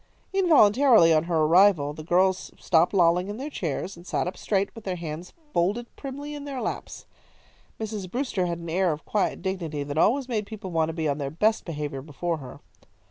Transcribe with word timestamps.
Involuntarily 0.33 1.13
on 1.13 1.25
her 1.25 1.41
arrival 1.43 1.93
the 1.93 2.03
girls 2.03 2.51
stopped 2.57 2.91
lolling 2.91 3.27
in 3.27 3.37
their 3.37 3.51
chairs, 3.51 3.95
and 3.95 4.07
sat 4.07 4.25
up 4.25 4.35
straight, 4.35 4.73
with 4.73 4.83
their 4.83 4.95
hands 4.95 5.31
folded 5.53 5.95
primly 5.95 6.33
in 6.33 6.43
their 6.43 6.59
laps. 6.59 7.05
Mrs. 7.79 8.09
Brewster 8.09 8.47
had 8.47 8.57
an 8.57 8.67
air 8.71 8.91
of 8.91 9.05
quiet 9.05 9.43
dignity 9.43 9.83
that 9.83 9.99
always 9.99 10.27
made 10.27 10.47
people 10.47 10.71
want 10.71 10.89
to 10.89 10.93
be 10.93 11.07
on 11.07 11.19
their 11.19 11.29
best 11.29 11.65
behaviour 11.65 12.01
before 12.01 12.37
her. 12.37 12.61